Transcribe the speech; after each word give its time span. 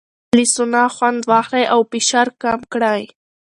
له 0.35 0.43
سونا 0.53 0.83
خوند 0.95 1.19
واخلئ 1.29 1.65
او 1.73 1.79
فشار 1.91 2.27
کم 2.41 2.59
کړئ. 2.73 3.01